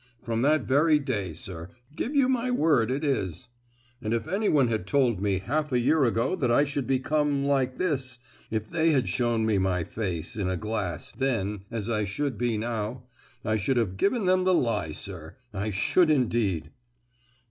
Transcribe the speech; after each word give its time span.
From 0.23 0.41
that 0.41 0.63
very 0.63 0.97
day, 0.97 1.31
sir; 1.31 1.69
give 1.95 2.15
you 2.15 2.27
my 2.27 2.49
word 2.49 2.89
it 2.89 3.05
is! 3.05 3.49
And 4.01 4.15
if 4.15 4.27
anyone 4.27 4.67
had 4.67 4.87
told 4.87 5.21
me 5.21 5.37
half 5.37 5.71
a 5.71 5.77
year 5.77 6.05
ago 6.05 6.35
that 6.37 6.51
I 6.51 6.63
should 6.65 6.87
become 6.87 7.43
like 7.45 7.77
this,—if 7.77 8.67
they 8.67 8.93
had 8.93 9.07
shown 9.07 9.45
me 9.45 9.59
my 9.59 9.83
face 9.83 10.35
in 10.37 10.49
a 10.49 10.57
glass 10.57 11.11
then 11.11 11.65
as 11.69 11.87
I 11.87 12.05
should 12.05 12.35
be 12.39 12.57
now, 12.57 13.03
I 13.45 13.57
should 13.57 13.77
have 13.77 13.95
given 13.95 14.25
them 14.25 14.43
the 14.43 14.55
lie, 14.55 14.91
sir; 14.91 15.35
I 15.53 15.69
should 15.69 16.09
indeed!" 16.09 16.71